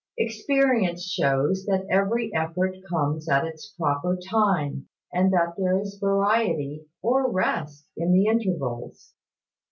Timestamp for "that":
1.67-1.85, 5.31-5.53